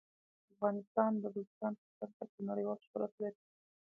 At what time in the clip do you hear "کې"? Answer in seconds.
2.31-2.41